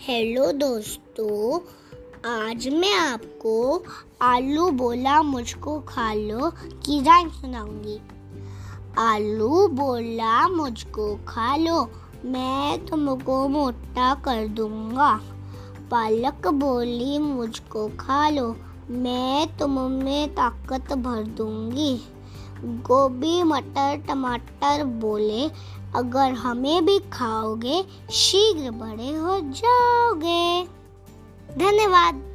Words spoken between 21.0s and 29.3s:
दूँगी। गोभी मटर टमाटर बोले। अगर हमें भी खाओगे शीघ्र बड़े